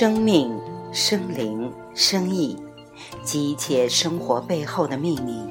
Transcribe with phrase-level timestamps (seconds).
[0.00, 0.56] 生命、
[0.92, 2.56] 生灵、生意
[3.24, 5.42] 及一切生活背后的秘密，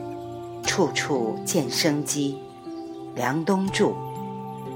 [0.63, 2.39] 处处见生机。
[3.13, 3.93] 梁冬著，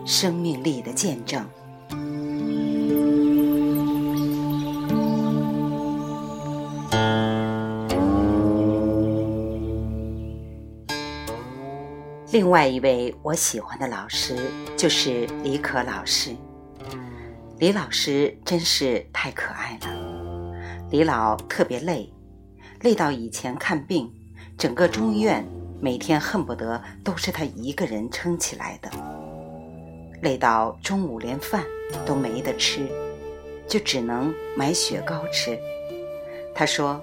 [0.05, 1.47] 生命力的见证。
[12.31, 14.35] 另外一位我喜欢的老师
[14.75, 16.35] 就是李可老师。
[17.61, 20.87] 李老师真是太可爱了。
[20.89, 22.11] 李老特别累，
[22.79, 24.11] 累到以前看病，
[24.57, 25.45] 整个中医院
[25.79, 28.89] 每天恨不得都是他一个人撑起来的。
[30.23, 31.63] 累到中午连饭
[32.03, 32.89] 都没得吃，
[33.67, 35.55] 就只能买雪糕吃。
[36.55, 36.99] 他说，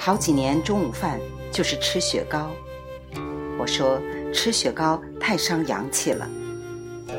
[0.00, 1.20] 好几年中午饭
[1.52, 2.48] 就是吃雪糕。
[3.58, 4.00] 我说
[4.32, 6.26] 吃雪糕太伤阳气了。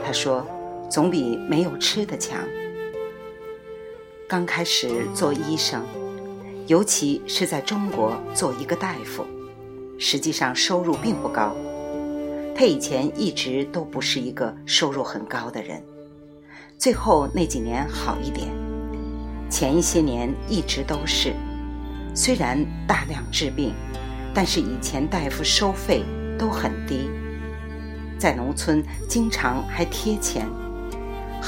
[0.04, 0.44] 他说。
[0.90, 2.40] 总比没有吃的强。
[4.28, 5.84] 刚开始做医生，
[6.68, 9.26] 尤其是在中国做一个大夫，
[10.00, 11.56] 实际上收入并不高。
[12.56, 15.84] 他以前一直都不是一个收入很高的人，
[16.78, 18.48] 最后那几年好一点，
[19.50, 21.34] 前一些年一直都是。
[22.16, 23.74] 虽然大量治病，
[24.34, 26.04] 但是以前大夫收费
[26.40, 27.10] 都很低，
[28.18, 30.48] 在农村经常还贴钱。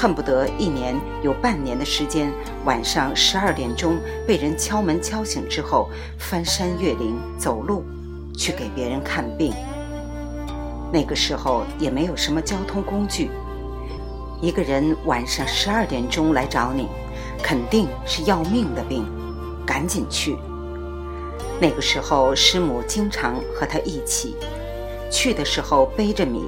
[0.00, 2.32] 恨不得一年有半年的时间，
[2.64, 7.82] 晚上十二点钟被人敲门敲醒之后，翻山越岭走路
[8.32, 9.52] 去给别人看病。
[10.92, 13.28] 那个时候也没有什么交通工具，
[14.40, 16.86] 一个人晚上十二点钟来找你，
[17.42, 19.04] 肯定是要命的病，
[19.66, 20.36] 赶紧去。
[21.60, 24.36] 那个时候师母经常和他一起
[25.10, 26.44] 去的时候背着米，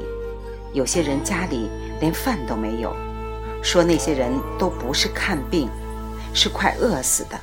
[0.72, 1.68] 有些人家里
[1.98, 2.94] 连饭都没有。
[3.62, 5.68] 说那些人都不是看病，
[6.32, 7.38] 是快饿死的。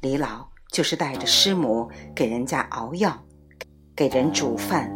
[0.00, 3.16] 李老就是带着师母给人家熬药，
[3.94, 4.92] 给人煮饭，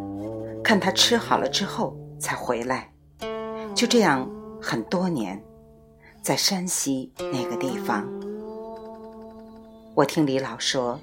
[0.62, 2.90] 看他吃好了之后才回来。
[3.74, 4.28] 就这样
[4.60, 5.40] 很多年，
[6.22, 8.04] 在山西那个地方，
[9.94, 10.98] 我听李老说，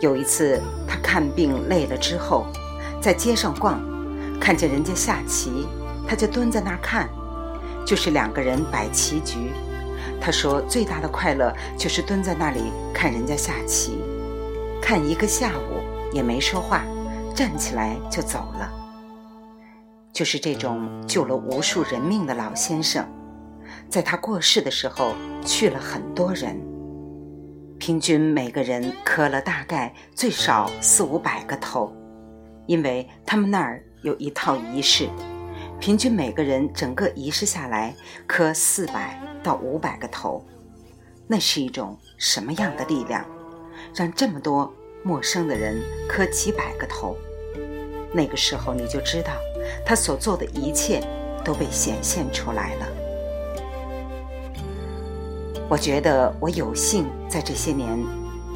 [0.00, 2.46] 有一次他看病累了之后，
[3.00, 3.80] 在街上逛，
[4.38, 5.66] 看见人家下棋，
[6.06, 7.08] 他就蹲在那儿看。
[7.84, 9.50] 就是两个人摆棋局，
[10.20, 13.98] 他说最大的快乐就是蹲在那里看人家下棋，
[14.80, 15.80] 看一个下午
[16.12, 16.84] 也没说话，
[17.34, 18.72] 站起来就走了。
[20.12, 23.04] 就是这种救了无数人命的老先生，
[23.88, 25.14] 在他过世的时候
[25.44, 26.60] 去了很多人，
[27.78, 31.92] 平均每个人磕了大概最少四五百个头，
[32.66, 35.08] 因为他们那儿有一套仪式。
[35.82, 37.92] 平均每个人整个仪式下来
[38.24, 40.46] 磕四百到五百个头，
[41.26, 43.24] 那是一种什么样的力量，
[43.92, 44.72] 让这么多
[45.02, 47.16] 陌生的人磕几百个头？
[48.12, 49.32] 那个时候你就知道，
[49.84, 51.02] 他所做的一切
[51.44, 52.86] 都被显现出来了。
[55.68, 57.88] 我觉得我有幸在这些年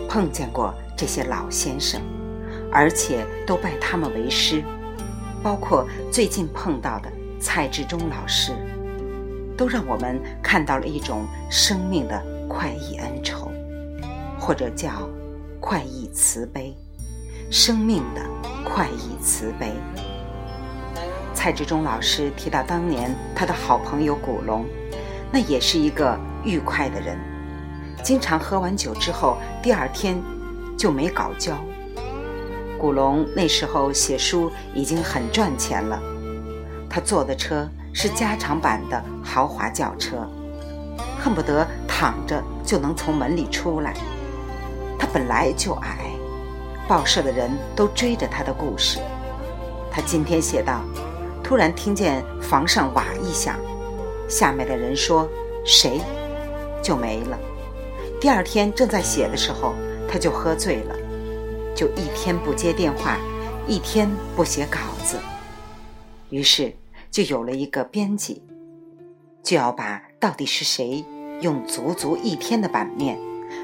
[0.09, 2.01] 碰见过这些老先生，
[2.71, 4.63] 而且都拜他们为师，
[5.43, 7.11] 包括最近碰到的。
[7.49, 8.53] 蔡志忠老师，
[9.57, 13.53] 都让我们看到了一种生命的快意恩仇，
[14.37, 15.09] 或者叫
[15.61, 16.77] 快意慈悲，
[17.49, 18.21] 生命的
[18.65, 19.73] 快意慈悲。
[21.33, 24.67] 蔡志忠老师提到当年他的好朋友古龙，
[25.31, 27.17] 那也是一个愉快的人，
[28.03, 30.21] 经常喝完酒之后，第二天
[30.77, 31.57] 就没搞交。
[32.77, 36.03] 古龙那时候写书已经很赚钱了。
[36.97, 40.27] 他坐的车是加长版的豪华轿车，
[41.23, 43.93] 恨不得躺着就能从门里出来。
[44.99, 46.11] 他本来就矮，
[46.89, 48.99] 报社的人都追着他的故事。
[49.91, 50.81] 他今天写道
[51.45, 53.57] ：“突然听见房上瓦一响，
[54.27, 55.29] 下面的人说
[55.67, 56.01] 谁，
[56.83, 57.39] 就没了。
[58.19, 59.75] 第二天正在写的时候，
[60.11, 60.97] 他就喝醉了，
[61.75, 63.19] 就一天不接电话，
[63.67, 65.19] 一天不写稿子。
[66.31, 66.75] 于是。”
[67.11, 68.43] 就有了一个编辑，
[69.43, 71.05] 就要把到底是谁
[71.41, 73.19] 用足足一天的版面，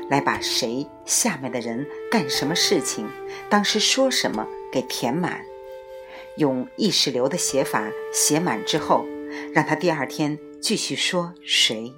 [0.09, 3.09] 来把谁下面的人干什么事情，
[3.50, 5.41] 当时说什么给填满，
[6.39, 9.05] 用意识流的写法写满之后，
[9.53, 11.93] 让他第二天继续说谁。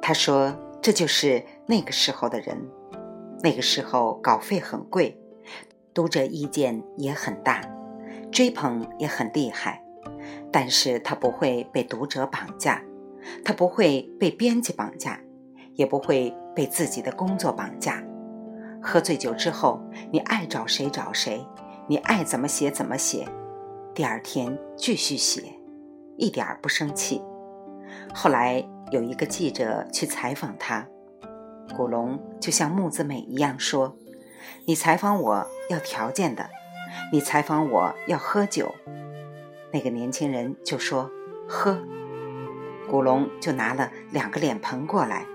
[0.00, 2.58] 他说：“这就是那个时候的人，
[3.42, 5.18] 那个时候稿费很贵。”
[5.94, 7.60] 读者意见也很大，
[8.32, 9.80] 追捧也很厉害，
[10.50, 12.82] 但是他不会被读者绑架，
[13.44, 15.20] 他不会被编辑绑架，
[15.74, 18.02] 也不会被自己的工作绑架。
[18.82, 19.80] 喝醉酒之后，
[20.10, 21.46] 你爱找谁找谁，
[21.86, 23.28] 你爱怎么写怎么写，
[23.94, 25.42] 第二天继续写，
[26.16, 27.22] 一点儿不生气。
[28.12, 30.86] 后来有一个记者去采访他，
[31.76, 33.96] 古龙就像木子美一样说
[34.64, 36.48] ：“你采访我要条件的，
[37.12, 38.74] 你采访我要喝酒。”
[39.72, 41.10] 那个年轻人就说
[41.48, 41.82] ：“喝。”
[42.88, 45.26] 古龙就拿了两个脸盆过来，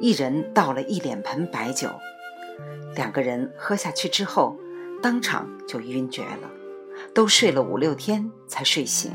[0.00, 1.90] 一人倒了一脸盆白酒。
[2.94, 4.56] 两个人喝下去之后，
[5.02, 6.50] 当场就晕厥了，
[7.14, 9.12] 都睡了五六天才睡醒。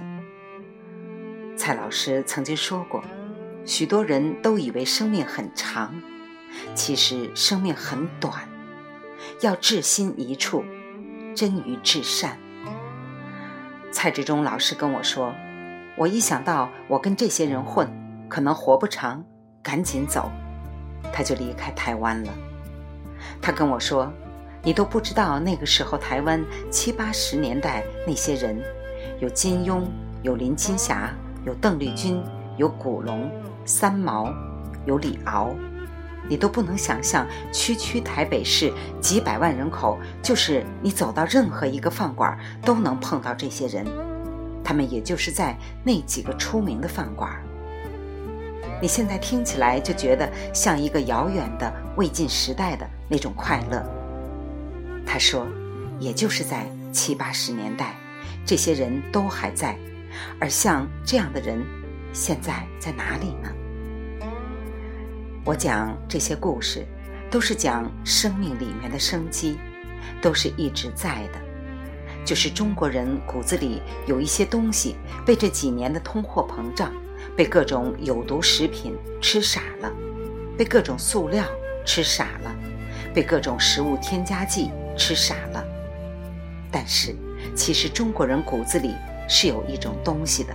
[1.57, 3.03] 蔡老师曾经说过，
[3.65, 5.99] 许多人都以为生命很长，
[6.75, 8.47] 其实生命很短，
[9.41, 10.63] 要至心一处，
[11.35, 12.37] 真于至善。
[13.91, 15.33] 蔡志忠老师跟我说，
[15.97, 17.87] 我一想到我跟这些人混，
[18.29, 19.23] 可能活不长，
[19.61, 20.31] 赶紧走，
[21.11, 22.31] 他就离开台湾了。
[23.41, 24.11] 他跟我说
[24.63, 28.61] ：“你都不知道那个时候台湾七八十年代那些人，
[29.19, 29.83] 有金庸，
[30.23, 31.13] 有林青霞，
[31.45, 32.23] 有邓丽君，
[32.57, 33.29] 有古龙、
[33.65, 34.33] 三毛，
[34.85, 35.53] 有李敖，
[36.31, 43.85] 你都不能想象，区区台北市几百万人口，就是你走到任何一个饭馆都能碰到这些人，
[44.63, 47.29] 他们也就是在那几个出名的饭馆。”
[48.81, 53.83] 你现在听起来就觉得像一个遥远的魏晋时代的那种快乐。
[55.05, 55.45] 他说，
[55.99, 57.93] 也就是在七八十年代，
[58.45, 59.77] 这些人都还在，
[60.39, 61.61] 而像这样的人，
[62.13, 63.49] 现在在哪里呢？
[65.43, 66.85] 我讲这些故事，
[67.31, 69.57] 都是讲生命里面的生机，
[70.21, 71.39] 都是一直在的，
[72.23, 74.95] 就是中国人骨子里有一些东西
[75.25, 76.93] 被这几年的通货膨胀。
[77.35, 79.91] 被各种有毒食品吃傻了，
[80.57, 81.45] 被各种塑料
[81.85, 82.53] 吃傻了，
[83.13, 85.63] 被各种食物添加剂吃傻了。
[86.71, 87.15] 但是，
[87.55, 88.95] 其实中国人骨子里
[89.29, 90.53] 是有一种东西的。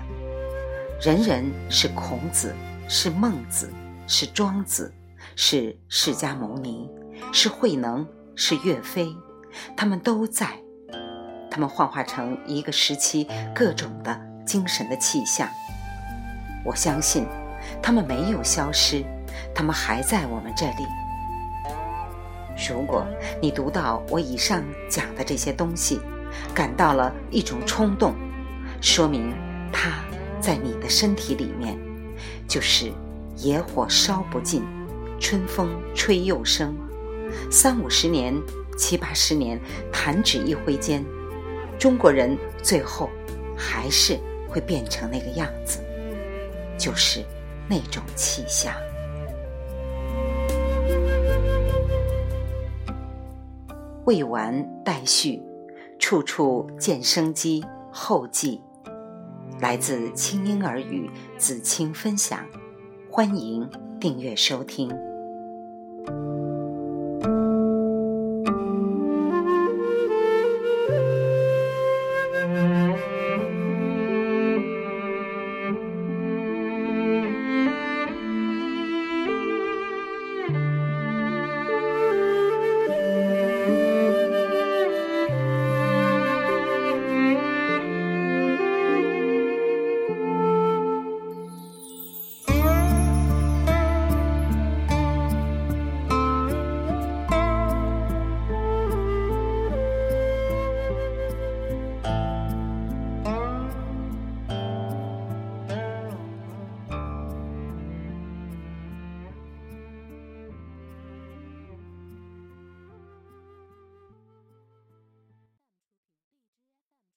[1.01, 2.53] 人人是孔子，
[2.89, 3.71] 是孟子，
[4.07, 4.93] 是庄子，
[5.35, 6.89] 是释迦牟尼，
[7.33, 9.15] 是慧能，是岳飞，
[9.77, 10.49] 他们都在。
[11.51, 15.49] 他们幻化成一个时期各种的精神的气象。
[16.65, 17.27] 我相信，
[17.83, 19.05] 他们没有消失，
[19.55, 20.87] 他们还在我们这里。
[22.69, 23.07] 如果
[23.41, 26.01] 你读到我以上讲的这些东西，
[26.55, 28.15] 感到了一种冲动，
[28.81, 29.33] 说明
[29.73, 30.05] 它
[30.41, 31.79] 在你的身体里面，
[32.47, 32.93] 就是
[33.37, 34.63] 野火烧不尽，
[35.21, 36.75] 春风吹又生。
[37.51, 38.35] 三五十年、
[38.77, 39.61] 七八十年，
[39.93, 41.05] 弹指一挥间，
[41.79, 43.11] 中国人最后
[43.57, 44.19] 还是
[44.49, 45.81] 会变成那个样子。
[46.79, 47.25] 就是
[47.69, 48.75] 那种气象。
[54.05, 55.43] 未完待续，
[55.99, 57.65] 处处见生机。
[57.91, 58.61] 后记，
[59.59, 62.45] 来自清音儿语子清分享，
[63.17, 63.67] 欢迎
[63.99, 65.06] 订阅收听。